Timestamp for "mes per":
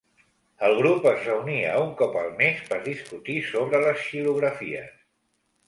2.41-2.81